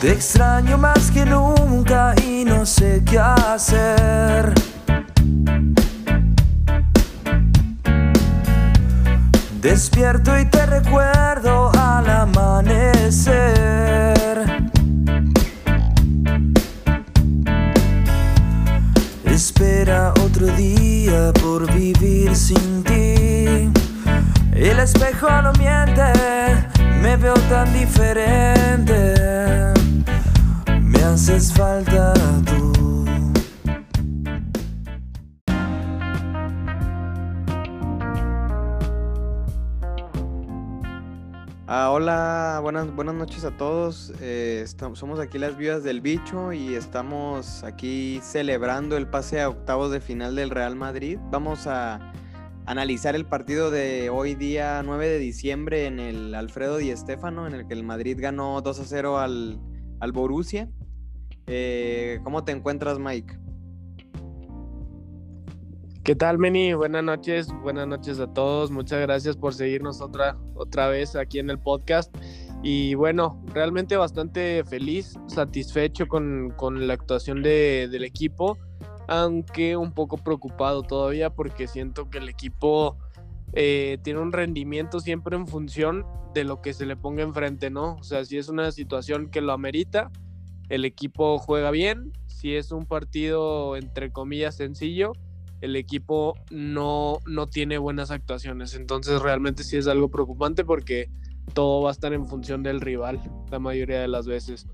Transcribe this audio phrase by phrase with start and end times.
[0.00, 4.54] Te extraño más que nunca y no sé qué hacer.
[9.60, 13.32] Despierto y te recuerdo al amanecer.
[19.24, 23.68] Espera otro día por vivir sin ti.
[24.52, 26.12] El espejo no miente,
[27.02, 29.77] me veo tan diferente.
[31.08, 32.12] Haces falta.
[41.66, 44.12] Ah, hola, buenas, buenas noches a todos.
[44.20, 49.48] Eh, estamos, somos aquí las viudas del bicho y estamos aquí celebrando el pase a
[49.48, 51.18] octavos de final del Real Madrid.
[51.30, 52.12] Vamos a
[52.66, 57.54] analizar el partido de hoy día 9 de diciembre en el Alfredo Di Stéfano, en
[57.54, 59.58] el que el Madrid ganó 2 a 0 al,
[60.00, 60.68] al Borussia.
[61.48, 63.38] Eh, ¿Cómo te encuentras, Mike?
[66.04, 66.74] ¿Qué tal, Meni?
[66.74, 68.70] Buenas noches, buenas noches a todos.
[68.70, 72.14] Muchas gracias por seguirnos otra, otra vez aquí en el podcast.
[72.62, 78.58] Y bueno, realmente bastante feliz, satisfecho con, con la actuación de, del equipo,
[79.06, 82.98] aunque un poco preocupado todavía porque siento que el equipo
[83.52, 86.04] eh, tiene un rendimiento siempre en función
[86.34, 87.94] de lo que se le ponga enfrente, ¿no?
[87.94, 90.10] O sea, si es una situación que lo amerita,
[90.68, 92.12] el equipo juega bien.
[92.26, 95.12] Si es un partido, entre comillas, sencillo,
[95.60, 98.74] el equipo no, no tiene buenas actuaciones.
[98.74, 101.10] Entonces realmente sí es algo preocupante porque
[101.54, 104.66] todo va a estar en función del rival la mayoría de las veces.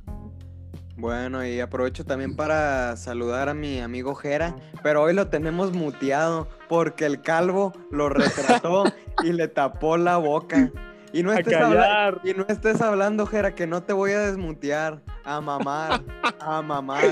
[0.96, 6.48] Bueno, y aprovecho también para saludar a mi amigo Jera, pero hoy lo tenemos muteado
[6.68, 8.84] porque el calvo lo retrató
[9.22, 10.70] y le tapó la boca.
[11.12, 15.02] Y no, estés habla- y no estés hablando, Jera, que no te voy a desmutear.
[15.24, 16.02] A mamar,
[16.40, 17.02] a mamar.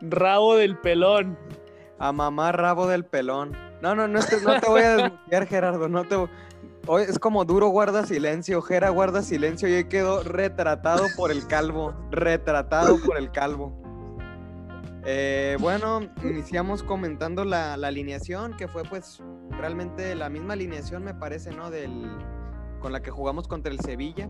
[0.00, 1.38] Rabo del pelón.
[1.98, 3.52] A mamar rabo del pelón.
[3.82, 5.88] No, no, no, estés- no te voy a desmutear, Gerardo.
[5.88, 6.16] No te...
[6.86, 8.60] Hoy es como duro guarda silencio.
[8.62, 11.94] Jera guarda silencio y hoy quedó retratado por el calvo.
[12.10, 13.80] Retratado por el calvo.
[15.06, 21.14] Eh, bueno, iniciamos comentando la, la alineación, que fue pues realmente la misma alineación, me
[21.14, 21.70] parece, ¿no?
[21.70, 22.10] Del,
[22.80, 24.28] con la que jugamos contra el Sevilla.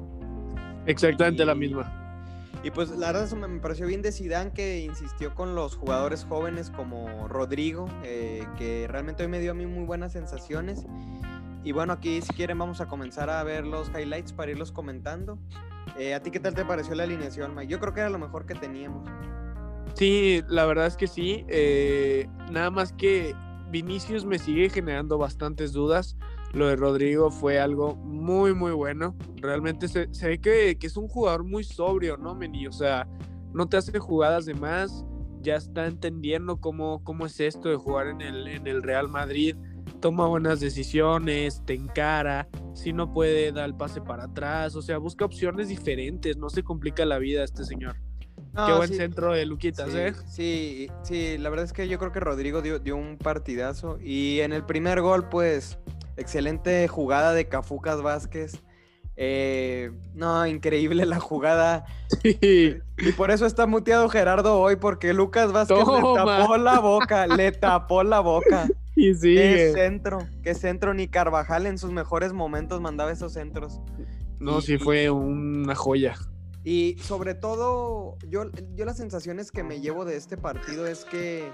[0.87, 2.04] Exactamente la misma.
[2.65, 6.71] Y pues la verdad me pareció bien de Zidane que insistió con los jugadores jóvenes
[6.71, 10.87] como Rodrigo, eh, que realmente hoy me dio a mí muy buenas sensaciones.
[11.63, 15.39] Y bueno, aquí si quieren vamos a comenzar a ver los highlights para irlos comentando.
[15.99, 17.71] Eh, ¿A ti qué tal te pareció la alineación, Mike?
[17.71, 19.07] Yo creo que era lo mejor que teníamos.
[19.93, 21.45] Sí, la verdad es que sí.
[21.49, 23.35] eh, nada más que
[23.69, 26.17] Vinicius me sigue generando bastantes dudas.
[26.55, 29.17] Lo de Rodrigo fue algo muy, muy bueno.
[29.37, 32.67] Realmente se, se ve que, que es un jugador muy sobrio, ¿no, Meni?
[32.69, 33.09] O sea,
[33.53, 35.05] no te hace jugadas de más.
[35.41, 39.57] Ya está entendiendo cómo, cómo es esto de jugar en el, en el Real Madrid.
[40.01, 42.49] Toma buenas decisiones, te encara.
[42.73, 44.77] Si no puede, da el pase para atrás.
[44.77, 46.37] O sea, busca opciones diferentes.
[46.37, 47.97] No se complica la vida este señor.
[48.55, 50.13] No, Qué buen sí, centro de Luquitas, sí, ¿eh?
[50.27, 53.99] Sí, sí, la verdad es que yo creo que Rodrigo dio, dio un partidazo.
[54.01, 55.79] Y en el primer gol, pues,
[56.17, 58.61] excelente jugada de Cafucas Vázquez.
[59.17, 61.85] Eh, no, increíble la jugada.
[62.23, 62.77] Sí.
[62.99, 67.53] Y por eso está muteado Gerardo hoy, porque Lucas Vázquez le tapó la boca, le
[67.53, 68.67] tapó la boca.
[68.97, 69.73] Y Qué sigue.
[69.73, 73.81] centro, qué centro, ni Carvajal en sus mejores momentos mandaba esos centros.
[74.39, 76.15] No, Y- sí fue una joya.
[76.63, 78.45] Y sobre todo, yo,
[78.77, 81.51] yo las sensaciones que me llevo de este partido es que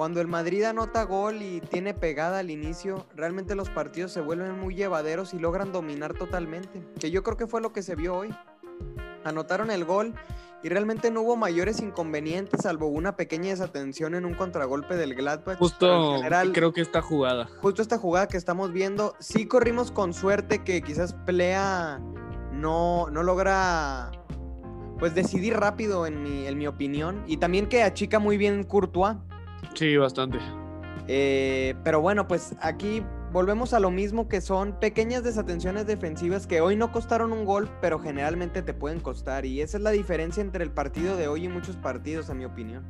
[0.00, 4.58] cuando el Madrid anota gol y tiene pegada al inicio, realmente los partidos se vuelven
[4.58, 6.82] muy llevaderos y logran dominar totalmente.
[6.98, 8.34] Que yo creo que fue lo que se vio hoy.
[9.24, 10.14] Anotaron el gol
[10.62, 15.58] y realmente no hubo mayores inconvenientes, salvo una pequeña desatención en un contragolpe del Gladbach.
[15.58, 17.50] Justo general, creo que esta jugada.
[17.60, 22.00] justo esta jugada que estamos viendo, sí corrimos con suerte que quizás Plea
[22.52, 24.12] no, no logra
[24.98, 27.22] pues decidir rápido en mi, en mi opinión.
[27.26, 29.16] Y también que achica muy bien Courtois.
[29.74, 30.38] Sí, bastante.
[31.08, 33.02] Eh, pero bueno, pues aquí
[33.32, 37.68] volvemos a lo mismo que son pequeñas desatenciones defensivas que hoy no costaron un gol,
[37.80, 39.44] pero generalmente te pueden costar.
[39.44, 42.44] Y esa es la diferencia entre el partido de hoy y muchos partidos, a mi
[42.44, 42.84] opinión.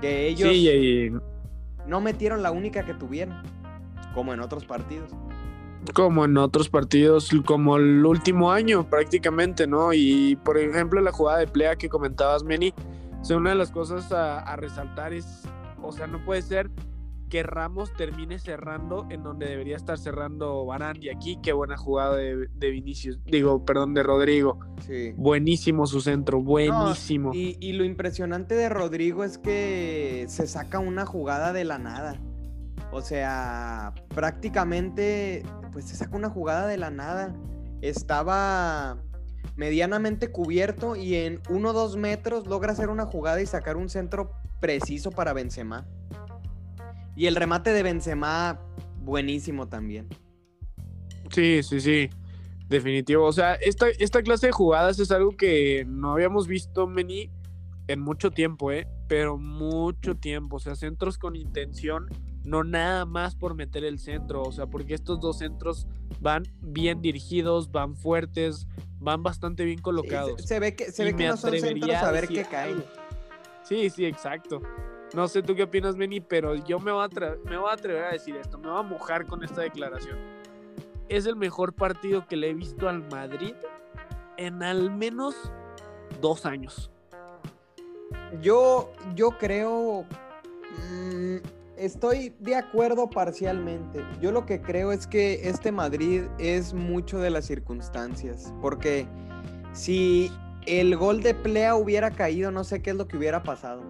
[0.00, 1.12] Que ellos Sí, y
[1.88, 3.42] no metieron la única que tuvieron,
[4.14, 5.10] como en otros partidos.
[5.94, 9.92] como en otros partidos, como el último año prácticamente, ¿no?
[9.92, 12.74] Y por ejemplo, la jugada de plea que comentabas, Meni,
[13.20, 15.42] o sea, una de las cosas a, a resaltar es,
[15.82, 16.70] o sea, no puede ser
[17.28, 22.16] que Ramos termine cerrando en donde debería estar cerrando Barán y aquí qué buena jugada
[22.16, 24.58] de, Vinicius, digo, perdón, de Rodrigo.
[24.86, 25.12] Sí.
[25.16, 27.32] Buenísimo su centro, buenísimo.
[27.34, 32.18] y, y, lo impresionante de Rodrigo es que se saca una jugada de la nada.
[32.90, 35.42] O sea, prácticamente,
[35.72, 37.34] pues se saca una jugada de la nada.
[37.82, 38.98] Estaba
[39.56, 43.88] medianamente cubierto y en uno o dos metros logra hacer una jugada y sacar un
[43.88, 44.30] centro
[44.60, 45.86] preciso para Benzema.
[47.16, 48.60] Y el remate de Benzema,
[49.02, 50.08] buenísimo también.
[51.30, 52.10] Sí, sí, sí.
[52.68, 53.24] Definitivo.
[53.24, 57.30] O sea, esta, esta clase de jugadas es algo que no habíamos visto, Meni,
[57.88, 58.86] en mucho tiempo, ¿eh?
[59.08, 60.56] Pero mucho tiempo.
[60.56, 62.06] O sea, centros con intención,
[62.44, 64.42] no nada más por meter el centro.
[64.42, 65.88] O sea, porque estos dos centros
[66.20, 68.68] van bien dirigidos, van fuertes,
[69.00, 70.42] van bastante bien colocados.
[70.42, 72.84] se, ve que, se ve que no son centros a ver qué caen.
[73.68, 74.62] Sí, sí, exacto.
[75.12, 77.08] No sé tú qué opinas, Benny, pero yo me voy, a
[77.44, 80.16] me voy a atrever a decir esto, me voy a mojar con esta declaración.
[81.10, 83.54] Es el mejor partido que le he visto al Madrid
[84.38, 85.34] en al menos
[86.22, 86.90] dos años.
[88.40, 90.06] Yo, yo creo,
[90.90, 91.36] mm,
[91.76, 94.02] estoy de acuerdo parcialmente.
[94.20, 99.06] Yo lo que creo es que este Madrid es mucho de las circunstancias, porque
[99.72, 100.30] si
[100.68, 103.82] el gol de Plea hubiera caído, no sé qué es lo que hubiera pasado.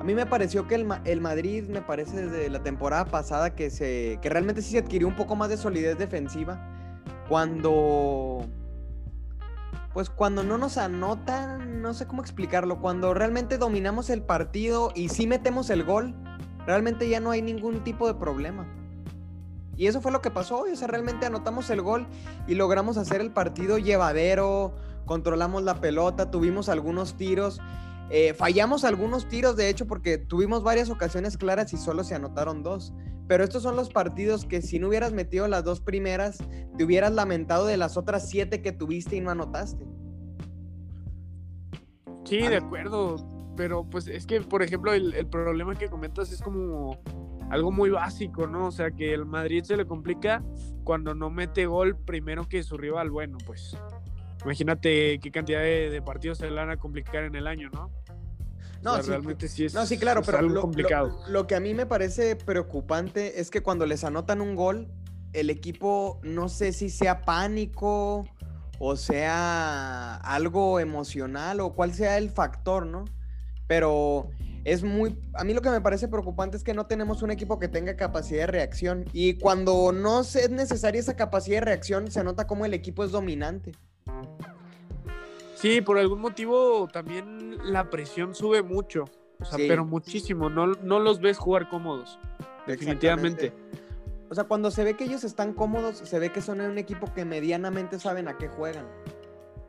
[0.00, 4.18] A mí me pareció que el, Madrid, me parece desde la temporada pasada, que, se,
[4.22, 6.66] que realmente sí se adquirió un poco más de solidez defensiva.
[7.28, 8.46] Cuando.
[9.92, 12.80] Pues cuando no nos anotan, no sé cómo explicarlo.
[12.80, 16.14] Cuando realmente dominamos el partido y sí metemos el gol,
[16.64, 18.66] realmente ya no hay ningún tipo de problema.
[19.76, 22.06] Y eso fue lo que pasó O sea, realmente anotamos el gol
[22.46, 24.74] y logramos hacer el partido llevadero,
[25.10, 27.60] controlamos la pelota, tuvimos algunos tiros
[28.12, 32.64] eh, fallamos algunos tiros, de hecho, porque tuvimos varias ocasiones claras y solo se anotaron
[32.64, 32.92] dos.
[33.28, 36.38] Pero estos son los partidos que si no hubieras metido las dos primeras,
[36.76, 39.86] te hubieras lamentado de las otras siete que tuviste y no anotaste.
[42.24, 43.24] Sí, de acuerdo.
[43.56, 47.00] Pero pues es que, por ejemplo, el, el problema que comentas es como
[47.48, 48.66] algo muy básico, ¿no?
[48.66, 50.42] O sea, que el Madrid se le complica
[50.82, 53.10] cuando no mete gol primero que su rival.
[53.10, 53.76] Bueno, pues
[54.44, 57.90] imagínate qué cantidad de, partidos se le van a complicar en el año, ¿no?
[58.82, 61.20] No, sí, realmente sí es, no, sí, claro, pero lo, complicado.
[61.28, 64.88] Lo, que a mí me parece preocupante es que cuando les anotan un gol,
[65.34, 68.24] el equipo no sé si sea pánico
[68.78, 73.04] o sea algo emocional o cuál sea el factor, ¿no?
[73.66, 74.30] Pero
[74.64, 75.18] es muy...
[75.34, 77.96] A mí lo que me parece preocupante es que no tenemos un equipo que tenga
[77.96, 79.04] capacidad de reacción.
[79.12, 83.10] Y cuando no es necesaria esa capacidad de reacción, se nota como el equipo es
[83.10, 83.72] dominante.
[85.60, 89.04] Sí, por algún motivo también la presión sube mucho,
[89.40, 92.18] o sea, pero muchísimo, no, no los ves jugar cómodos,
[92.66, 93.52] definitivamente.
[94.30, 97.12] O sea, cuando se ve que ellos están cómodos, se ve que son un equipo
[97.12, 98.86] que medianamente saben a qué juegan.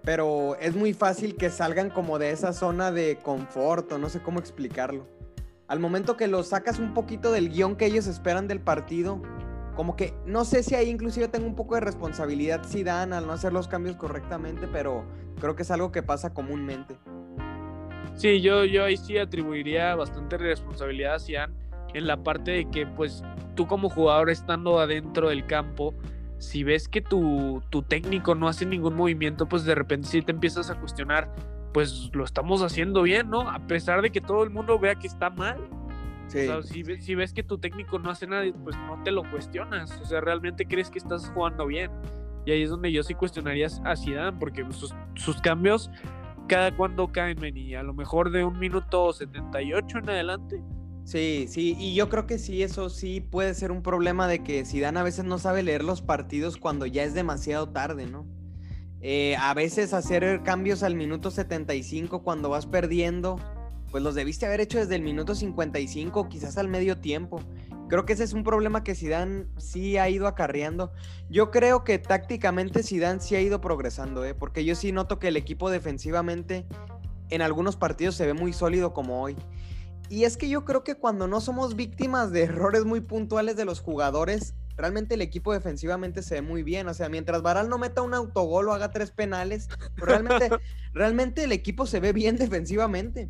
[0.03, 4.21] Pero es muy fácil que salgan como de esa zona de confort, o no sé
[4.21, 5.07] cómo explicarlo.
[5.67, 9.21] Al momento que los sacas un poquito del guion que ellos esperan del partido,
[9.75, 13.27] como que no sé si ahí inclusive tengo un poco de responsabilidad si dan al
[13.27, 15.05] no hacer los cambios correctamente, pero
[15.39, 16.95] creo que es algo que pasa comúnmente.
[18.15, 21.53] Sí, yo, yo ahí sí atribuiría bastante responsabilidad a Cian
[21.93, 23.23] en la parte de que pues
[23.55, 25.93] tú como jugador estando adentro del campo,
[26.37, 30.31] si ves que tu, tu técnico no hace ningún movimiento, pues de repente sí te
[30.31, 31.33] empiezas a cuestionar,
[31.73, 33.49] pues lo estamos haciendo bien, ¿no?
[33.49, 35.57] A pesar de que todo el mundo vea que está mal
[36.31, 39.91] si, ves que tu técnico no hace nada, pues no te lo cuestionas.
[40.01, 41.91] O sea, realmente crees que estás jugando bien.
[42.45, 45.91] Y ahí es donde yo sí cuestionaría a Zidane, porque sus, cambios
[46.47, 50.61] cada cuando caen, y a lo mejor de un minuto 78 en adelante.
[51.03, 54.65] Sí, sí, y yo creo que sí, eso sí puede ser un problema de que
[54.65, 58.25] Zidane a veces no sabe leer los partidos cuando ya es demasiado tarde, ¿no?
[59.01, 63.39] Eh, a veces hacer cambios al minuto 75 cuando vas perdiendo
[63.91, 67.41] pues los debiste haber hecho desde el minuto 55, quizás al medio tiempo.
[67.89, 70.93] Creo que ese es un problema que Zidane sí ha ido acarreando.
[71.29, 74.33] Yo creo que tácticamente Zidane sí ha ido progresando, ¿eh?
[74.33, 76.65] porque yo sí noto que el equipo defensivamente
[77.29, 79.35] en algunos partidos se ve muy sólido como hoy.
[80.09, 83.65] Y es que yo creo que cuando no somos víctimas de errores muy puntuales de
[83.65, 86.87] los jugadores, realmente el equipo defensivamente se ve muy bien.
[86.87, 89.67] O sea, mientras Varal no meta un autogol o haga tres penales,
[89.97, 90.49] realmente,
[90.93, 93.29] realmente el equipo se ve bien defensivamente.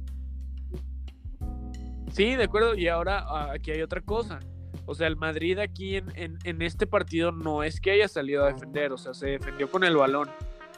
[2.11, 2.75] Sí, de acuerdo.
[2.75, 4.39] Y ahora ah, aquí hay otra cosa.
[4.85, 8.51] O sea, el Madrid aquí en, en, este partido no es que haya salido a
[8.51, 10.29] defender, o sea, se defendió con el balón.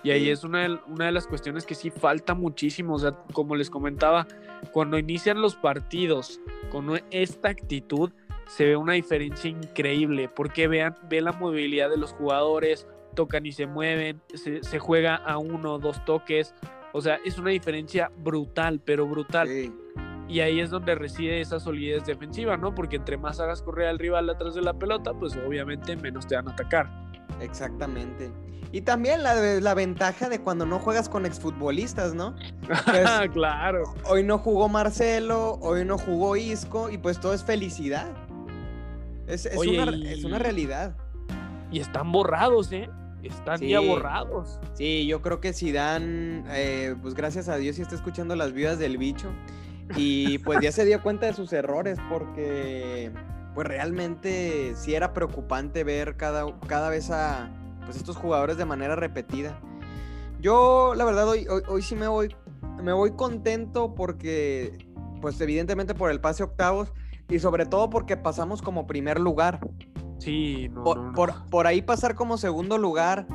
[0.04, 2.96] Y ahí es una de, una de las cuestiones que sí falta muchísimo.
[2.96, 4.28] O sea, como les comentaba,
[4.72, 8.12] cuando inician los partidos con esta actitud,
[8.48, 13.54] se ve una diferencia increíble, porque vean, ve la movilidad de los jugadores, tocan y
[13.54, 16.54] se mueven, se, se juega a uno o dos toques,
[16.92, 19.48] o sea, es una diferencia brutal, pero brutal.
[19.48, 19.74] Sí.
[20.27, 22.74] Y ahí es donde reside esa solidez defensiva, ¿no?
[22.74, 26.36] Porque entre más hagas correr al rival atrás de la pelota, pues obviamente menos te
[26.36, 26.89] van a atacar.
[27.42, 28.32] Exactamente.
[28.72, 32.34] Y también la, la ventaja de cuando no juegas con exfutbolistas, ¿no?
[32.68, 33.84] Pues, claro.
[34.06, 38.08] hoy no jugó Marcelo, hoy no jugó Isco y pues todo es felicidad.
[39.27, 40.96] Es, es Oye, una, y- es una realidad.
[41.72, 42.89] Y están borrados, ¿eh?
[43.22, 44.60] Están ya borrados.
[44.74, 48.80] Sí, yo creo que Zidane, eh, pues gracias a Dios, sí está escuchando las vidas
[48.80, 49.27] del bicho.
[49.96, 53.12] Y pues ya se dio cuenta de sus errores porque
[53.54, 57.52] pues realmente sí era preocupante ver cada, cada vez a
[57.86, 59.60] pues estos jugadores de manera repetida.
[60.40, 62.36] Yo, la verdad, hoy, hoy, hoy sí me voy,
[62.82, 64.78] me voy contento porque,
[65.22, 66.92] pues evidentemente por el pase octavos
[67.30, 69.60] y sobre todo porque pasamos como primer lugar.
[70.18, 71.13] Sí, no, Por, no, no.
[71.13, 73.28] por- por ahí pasar como segundo lugar,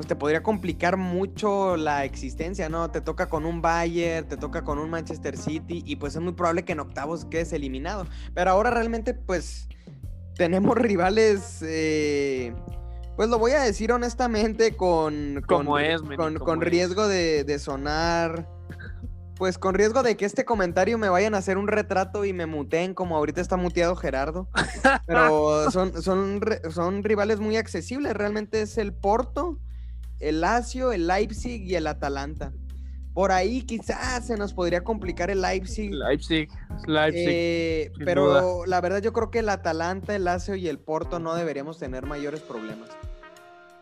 [0.00, 2.90] pues te podría complicar mucho la existencia, ¿no?
[2.90, 6.32] Te toca con un Bayern, te toca con un Manchester City y pues es muy
[6.32, 8.06] probable que en octavos quedes eliminado.
[8.32, 9.68] Pero ahora realmente pues
[10.36, 12.54] tenemos rivales, eh,
[13.14, 15.42] pues lo voy a decir honestamente con...
[15.46, 16.68] con Como es, Con, como con es.
[16.70, 18.48] riesgo de, de sonar...
[19.36, 22.46] Pues con riesgo de que este comentario me vayan a hacer un retrato y me
[22.46, 24.48] muteen como ahorita está muteado Gerardo.
[25.06, 26.40] Pero son, son,
[26.70, 28.14] son rivales muy accesibles.
[28.14, 29.58] Realmente es el Porto,
[30.20, 32.52] el Lazio, el Leipzig y el Atalanta.
[33.14, 35.92] Por ahí quizás se nos podría complicar el Leipzig.
[35.92, 36.48] Leipzig,
[36.86, 37.26] Leipzig.
[37.28, 38.66] eh, pero duda.
[38.68, 42.06] la verdad yo creo que el Atalanta, el Lazio y el Porto no deberíamos tener
[42.06, 42.88] mayores problemas.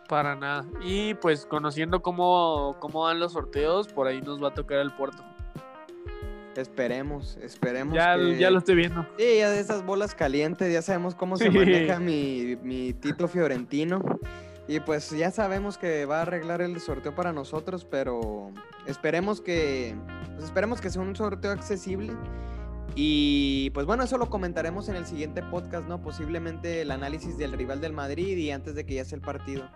[0.07, 0.65] Para nada.
[0.83, 4.91] Y pues conociendo cómo, cómo van los sorteos, por ahí nos va a tocar el
[4.95, 5.23] puerto.
[6.55, 7.93] Esperemos, esperemos.
[7.93, 9.05] Ya, que- ya lo estoy viendo.
[9.17, 14.01] Sí, ya de esas bolas calientes, ya sabemos cómo se maneja mi, mi Tito Fiorentino.
[14.69, 18.51] Y pues ya sabemos que va a arreglar el sorteo para nosotros, pero
[18.85, 19.95] esperemos que,
[20.33, 22.13] pues esperemos que sea un sorteo accesible.
[22.93, 25.99] Y pues bueno, eso lo comentaremos en el siguiente podcast, ¿no?
[26.03, 29.67] Posiblemente el análisis del rival del Madrid y antes de que ya sea el partido.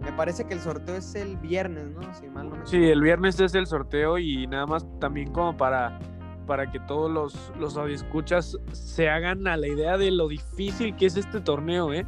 [0.00, 2.00] Me parece que el sorteo es el viernes, ¿no?
[2.14, 5.98] Si mal no Sí, el viernes es el sorteo y nada más también como para,
[6.46, 11.04] para que todos los, los escuchas se hagan a la idea de lo difícil que
[11.04, 12.06] es este torneo, ¿eh?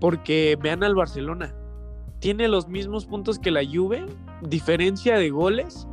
[0.00, 1.54] Porque vean al Barcelona.
[2.20, 4.06] Tiene los mismos puntos que la Juve,
[4.42, 5.86] diferencia de goles.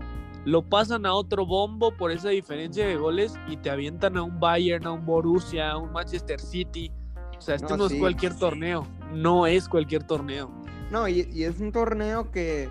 [0.44, 4.40] Lo pasan a otro bombo por esa diferencia de goles y te avientan a un
[4.40, 6.92] Bayern, a un Borussia, a un Manchester City.
[7.38, 7.96] O sea, este No, no, sí.
[7.96, 8.88] es cualquier torneo.
[9.14, 10.52] No es cualquier torneo.
[10.92, 12.70] No, y, y es un torneo que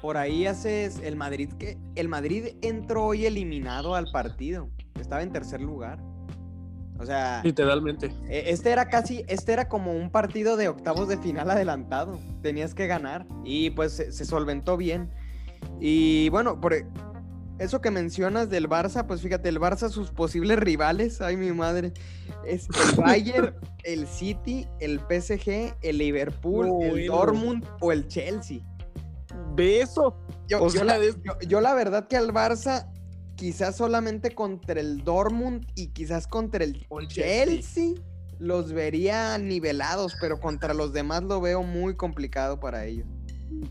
[0.00, 4.68] por ahí haces el Madrid que el Madrid entró hoy eliminado al partido.
[5.00, 5.98] Estaba en tercer lugar.
[6.98, 8.06] O sea, Literalmente.
[8.28, 12.18] e- este era casi, este era como un partido de octavos de final adelantado.
[12.42, 15.10] Tenías que ganar y pues se, se solventó bien.
[15.80, 16.86] Y bueno, por e-
[17.58, 21.92] eso que mencionas del Barça, pues fíjate, el Barça sus posibles rivales, ay mi madre,
[22.46, 27.06] es el Bayern, el City, el PSG, el Liverpool, el.
[27.08, 28.60] Dortmund o el Chelsea.
[29.54, 30.16] Ve eso.
[30.48, 32.88] Yo, O yo sea, la, es- yo- yo la verdad que al Barça,
[33.36, 37.94] quizás solamente contra el Dortmund y quizás contra el O el Chelsea,
[38.38, 43.06] los vería nivelados, pero contra los demás lo veo muy complicado para ellos.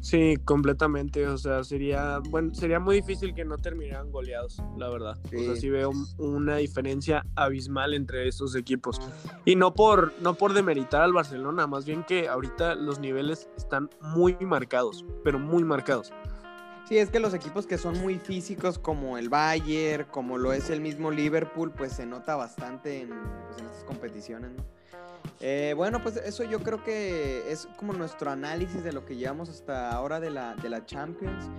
[0.02, 1.28] Sí, completamente.
[1.28, 5.18] O sea, sería, bueno, sería muy difícil que no terminaran goleados, la verdad.
[5.26, 5.70] O sea, Sí.
[5.70, 9.00] veo un- una diferencia abismal entre estos equipos.
[9.44, 13.90] Y no por, no por demeritar al Barcelona, más bien que ahorita los niveles están
[14.02, 16.12] muy marcados, pero muy marcados.
[16.88, 20.70] Sí, es que los equipos que son muy físicos, como el Bayern, como lo es
[20.70, 24.64] el mismo Liverpool, pues se nota bastante en, pues, en estas competiciones, ¿no?
[25.40, 29.50] Eh, bueno, pues eso yo creo que es como nuestro análisis de lo que llevamos
[29.50, 31.50] hasta ahora de la, de la Champions.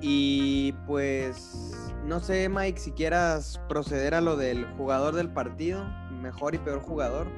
[0.00, 6.54] Y pues, no sé, Mike, si quieras proceder a lo del jugador del partido, mejor
[6.54, 7.28] y peor jugador.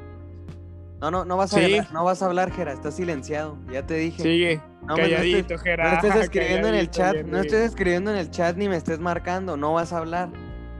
[1.02, 1.64] No, no, no vas a Sí.
[1.64, 4.22] hablar, no vas a hablar, Jera, estás silenciado, ya te dije.
[4.22, 8.30] Sigue, No, calladito, no estés escribiendo en el chat, bien, no estés escribiendo en el
[8.30, 10.28] chat ni me estés marcando, no vas a hablar.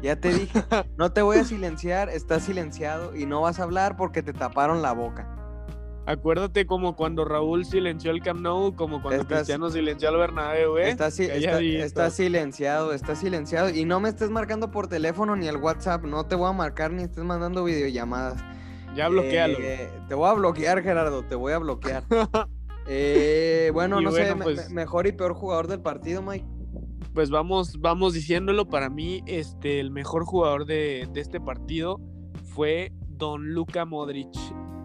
[0.00, 0.52] Ya te dije,
[0.97, 4.81] no te voy a silenciar, estás silenciado y no vas a hablar porque te taparon
[4.81, 5.26] la boca.
[6.07, 10.79] Acuérdate como cuando Raúl silenció el Camp Nou, como cuando Estás- Cristiano silenció al Bernabéu,
[10.79, 10.88] ¿eh?
[10.91, 16.05] Estás, está- silenciado, estás silenciado y no me estés marcando por teléfono ni al WhatsApp,
[16.05, 18.41] no te voy a marcar ni estés mandando videollamadas.
[18.94, 19.58] Ya bloquealo.
[19.61, 22.04] Eh, te voy a bloquear, Gerardo, te voy a bloquear.
[22.88, 26.44] Eh, bueno, Y no sé, bueno, pues- me- mejor y peor jugador del partido, Mike.
[27.14, 32.00] pues vamos, vamos diciéndolo, para mí este, el mejor jugador de, de este partido
[32.44, 34.30] fue Don Luka Modric.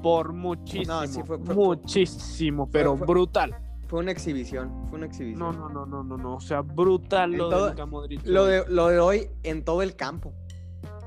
[0.04, 3.58] por muchísimo, No, sí, fue- fue- muchísimo, pero fue- brutal.
[3.88, 5.40] Fue una exhibición, fue una exhibición.
[5.40, 8.22] No, no, no, no, no, no, o sea, brutal En lo todo- de Luka Modric.
[8.28, 10.34] Lo de, lo de hoy en todo el campo.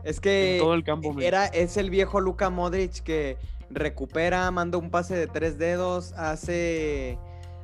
[0.04, 3.36] Es que todo el campo, era, es el viejo Luka Modric que
[3.70, 7.18] recupera, manda un pase de tres dedos, hace,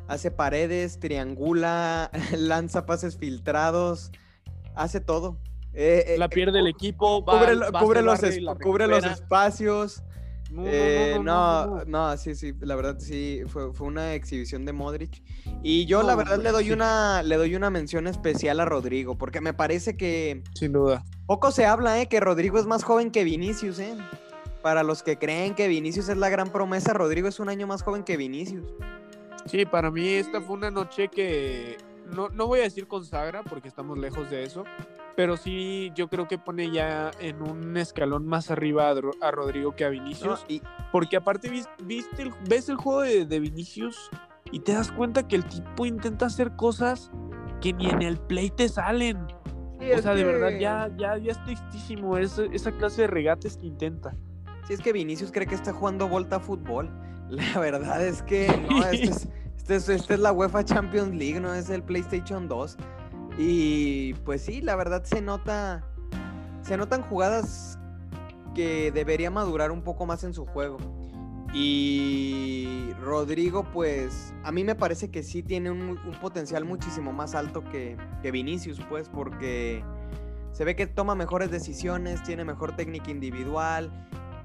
[0.08, 4.12] hace paredes, triangula, lanza pases filtrados,
[4.74, 5.38] hace todo.
[5.72, 7.60] Eh, eh, la pierde el equipo, va, cubre, va,
[8.02, 10.02] los, la cubre los espacios.
[10.50, 14.14] No, no, Eh, no, no, no, no, sí, sí, la verdad sí, fue, fue una
[14.14, 15.22] exhibición de Modric.
[15.62, 16.72] Y yo la verdad le doy sí.
[16.72, 21.04] una, le doy una mención especial a Rodrigo, porque me parece que Sin duda.
[21.26, 23.96] poco se habla, eh, que Rodrigo es más joven que Vinicius, eh.
[24.62, 27.82] Para los que creen que Vinicius es la gran promesa, Rodrigo es un año más
[27.82, 28.64] joven que Vinicius.
[29.46, 31.76] Sí, para mí esta fue una noche que
[32.12, 34.64] no, no voy a decir consagra porque estamos lejos de eso,
[35.16, 39.30] pero sí yo creo que pone ya en un escalón más arriba a, Dro- a
[39.30, 39.92] Rodrigo que a ¿no?
[39.92, 44.10] Vinicius, Y, porque aparte vis- viste el- ves el juego de, de Vinicius
[44.52, 47.10] y te das cuenta que el tipo intenta hacer cosas
[47.60, 49.26] que ni en el play te salen.
[49.80, 53.02] sí, O es sea, de verdad que- ya, ya, ya es tristísimo ese- esa clase
[53.02, 54.14] de regates que intenta.
[54.66, 56.90] Sí, es que Vinicius cree que está jugando Volta Fútbol.
[57.30, 61.40] La verdad es que no, este es, este es- esta es la UEFA Champions League,
[61.40, 62.76] no es el PlayStation 2.
[63.38, 65.84] Y pues sí, la verdad se nota.
[66.62, 67.78] Se notan jugadas
[68.54, 70.78] que debería madurar un poco más en su juego.
[71.52, 77.62] Y Rodrigo, pues, a mí me parece que sí tiene un, potencial muchísimo más alto
[77.64, 79.84] que, que Vinicius, pues, porque
[80.52, 83.90] se ve que toma mejores decisiones, tiene mejor técnica individual.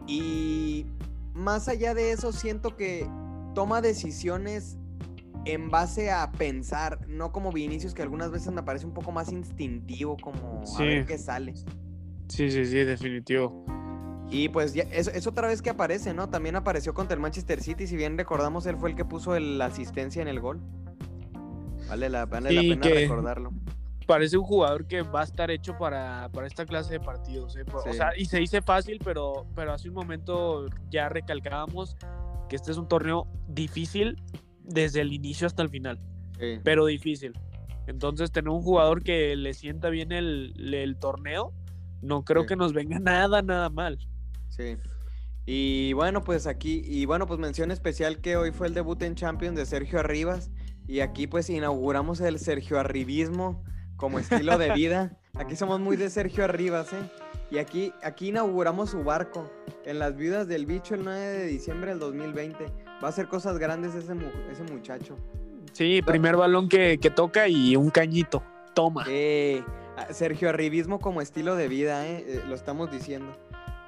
[0.07, 0.86] Y
[1.33, 3.07] más allá de eso, siento que
[3.55, 4.77] toma decisiones
[5.45, 9.31] en base a pensar, no como Vinicius, que algunas veces me parece un poco más
[9.31, 11.53] instintivo, como a ver qué sale.
[12.27, 13.65] Sí, sí, sí, definitivo.
[14.29, 16.29] Y pues ya, es, es otra vez que aparece, ¿no?
[16.29, 19.65] También apareció contra el Manchester City, si bien recordamos, él fue el que puso la
[19.65, 20.62] asistencia en el gol.
[21.89, 23.51] Vale la, vale la pena que- recordarlo.
[24.07, 27.57] parece un jugador que va a estar hecho para, para esta clase de partidos.
[27.57, 27.66] ¿eh?
[27.83, 27.94] Sí.
[27.94, 31.98] Sea, y se dice fácil, pero, pero hace un momento ya recalcábamos
[32.48, 34.22] que este es un torneo difícil
[34.74, 36.00] desde el inicio hasta el final,
[36.40, 36.60] Sí.
[36.64, 37.34] pero difícil.
[37.88, 41.53] Entonces, tener un jugador que le sienta bien el, el torneo,
[42.01, 42.50] no creo Sí.
[42.50, 43.98] que nos venga nada, nada mal.
[44.50, 44.77] Sí.
[45.46, 49.16] Y bueno, pues aquí, y bueno, pues mención especial que hoy fue el debut en
[49.16, 50.51] Champions de Sergio Arribas.
[50.88, 53.64] Y aquí pues inauguramos el Sergio Arribismo
[53.98, 55.18] como estilo de vida.
[55.36, 57.10] Aquí somos muy de Sergio Arribas, ¿eh?
[57.51, 59.50] Y aquí, aquí inauguramos su barco
[59.86, 62.66] en las viudas del bicho el 9 de diciembre del 2020.
[63.03, 65.18] Va a hacer cosas grandes ese, mu- ese muchacho.
[65.74, 68.44] Sí, primer balón que, que toca y un cañito.
[68.74, 69.05] Toma.
[69.07, 69.64] Eh,
[70.11, 72.24] Sergio Arribismo como estilo de vida, ¿eh?
[72.27, 73.31] Eh, lo estamos diciendo.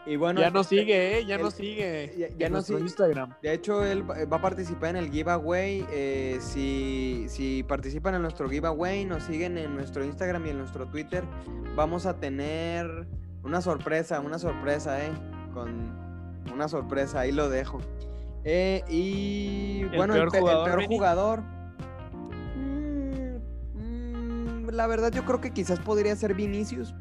[0.05, 1.25] Y bueno, ya nos este- sigue, ¿eh?
[1.25, 2.13] Ya nos sigue.
[2.17, 2.81] ya- ya nos sigue.
[2.81, 3.33] Instagram.
[3.41, 5.85] De hecho, él va va a participar en el giveaway.
[5.91, 10.87] eh, si, si participan en nuestro giveaway, nos siguen en nuestro Instagram y en nuestro
[10.87, 11.23] Twitter,
[11.75, 13.07] vamos a tener
[13.43, 15.11] una sorpresa, una sorpresa, ¿eh?
[15.53, 15.95] Con
[16.53, 17.79] una sorpresa, ahí lo dejo.
[18.43, 21.43] Eh, y ¿El bueno, peor el, peor jugador.
[22.55, 23.37] mm,
[23.75, 26.93] mm, la verdad, yo creo que quizás podría ser Vinicius.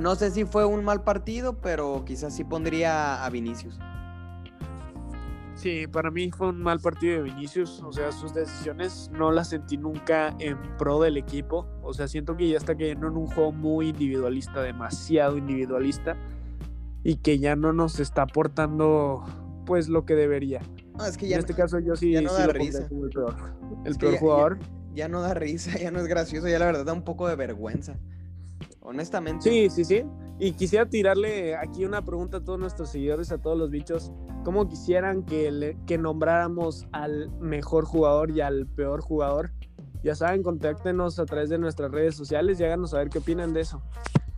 [0.00, 3.78] No sé si fue un mal partido, pero quizás sí pondría a Vinicius.
[5.58, 9.48] Sí, para mí fue un mal partido de Vinicius, o sea, sus decisiones no las
[9.48, 13.26] sentí nunca en pro del equipo, o sea, siento que ya está cayendo en un
[13.26, 16.16] juego muy individualista, demasiado individualista,
[17.02, 19.24] y que ya no nos está aportando
[19.68, 20.60] pues lo que debería.
[20.98, 22.52] No, es que En ya, este no, caso yo sí, ya no sí da lo
[22.54, 22.88] risa.
[22.88, 23.36] como el peor,
[23.84, 24.58] el ya- ya- jugador.
[24.94, 27.36] ya no da risa, ya no es gracioso, ya la verdad da un poco de
[27.36, 27.96] vergüenza.
[28.80, 29.48] Honestamente.
[29.48, 30.04] Sí, sí, sí.
[30.40, 34.12] Y quisiera tirarle aquí una pregunta a todos nuestros seguidores, a todos los bichos.
[34.44, 39.50] ¿Cómo quisieran que, le- que nombráramos al mejor jugador y al peor jugador?
[40.02, 43.60] Ya saben, contáctenos a través de nuestras redes sociales y háganos saber qué opinan de
[43.62, 43.82] eso.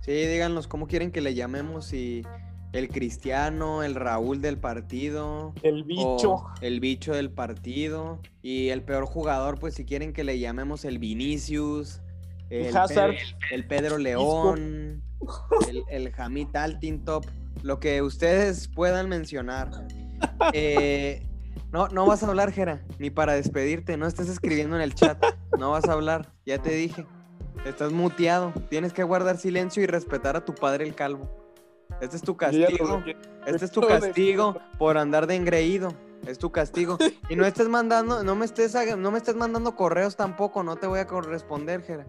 [0.00, 2.22] Sí, díganos cómo quieren que le llamemos si
[2.72, 5.52] el Cristiano, el Raúl del partido.
[5.62, 6.44] El bicho.
[6.60, 8.20] el bicho del partido.
[8.42, 12.00] Y el peor jugador, pues si quieren que le llamemos el Vinicius.
[12.48, 13.12] El, Hazard.
[13.12, 15.02] Pe- el Pedro León.
[15.68, 17.24] El, el Hamid Altintop.
[17.62, 19.70] Lo que ustedes puedan mencionar.
[20.52, 21.26] Eh,
[21.72, 23.96] no, no vas a hablar, Jera, ni para despedirte.
[23.96, 25.22] No estés escribiendo en el chat.
[25.58, 27.06] No vas a hablar, ya te dije.
[27.64, 28.52] Estás muteado.
[28.68, 31.39] Tienes que guardar silencio y respetar a tu padre el calvo.
[32.00, 33.02] Este es tu castigo.
[33.46, 35.94] Este es tu castigo por andar de engreído.
[36.26, 36.98] Es tu castigo.
[37.28, 40.62] Y no estés mandando, no me estés, no me estés mandando correos tampoco.
[40.62, 42.06] No te voy a corresponder, Jera.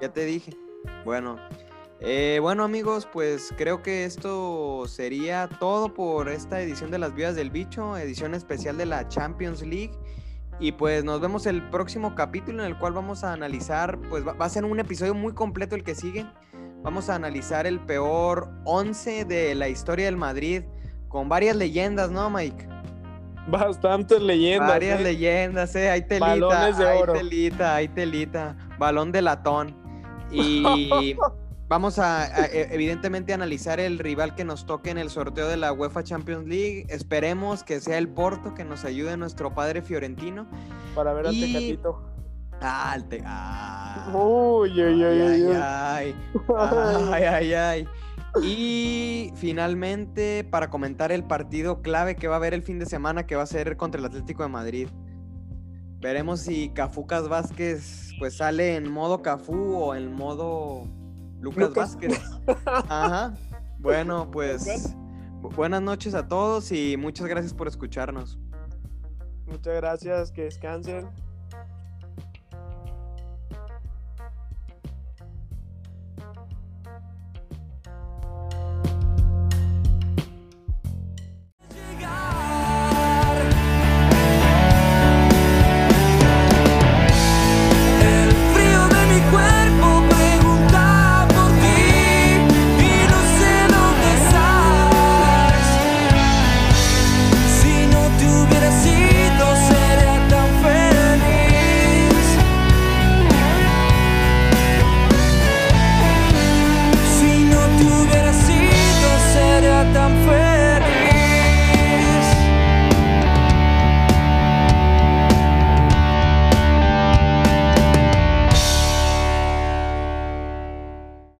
[0.00, 0.56] Ya te dije.
[1.04, 1.36] Bueno.
[2.00, 7.34] Eh, bueno amigos, pues creo que esto sería todo por esta edición de Las Vidas
[7.34, 9.92] del Bicho, edición especial de la Champions League.
[10.60, 14.32] Y pues nos vemos el próximo capítulo en el cual vamos a analizar, pues va,
[14.32, 16.26] va a ser un episodio muy completo el que sigue.
[16.82, 20.62] Vamos a analizar el peor 11 de la historia del Madrid,
[21.08, 22.68] con varias leyendas, ¿no, Mike?
[23.48, 24.68] Bastantes leyendas.
[24.68, 25.04] Varias ¿eh?
[25.04, 25.90] leyendas, ¿eh?
[25.90, 27.12] Hay telita, Balones de hay oro.
[27.14, 28.56] telita, hay telita.
[28.78, 29.74] Balón de latón.
[30.30, 30.62] Y
[31.68, 35.56] vamos a, a, e- evidentemente analizar el rival que nos toque en el sorteo de
[35.56, 36.86] la UEFA Champions League.
[36.90, 40.46] Esperemos que sea el Porto, que nos ayude nuestro padre Fiorentino.
[40.94, 42.02] Para ver al Y- Tecatito.
[42.60, 44.10] Ah, el te- ah.
[44.12, 46.14] Uy, ay, uy, ay, ay,
[47.12, 47.88] ay, ay, ay.
[48.42, 53.26] Y finalmente, para comentar el partido clave que va a haber el fin de semana,
[53.26, 54.88] que va a ser contra el Atlético de Madrid.
[56.00, 60.84] Veremos si Cafucas Vázquez pues sale en modo Cafú o en modo
[61.40, 61.90] Lucas, Lucas.
[61.90, 62.20] Vázquez.
[62.88, 63.34] Ajá.
[63.80, 64.94] Bueno, pues
[65.40, 68.38] bu- buenas noches a todos y muchas gracias por escucharnos.
[69.46, 71.08] Muchas gracias, que descansen.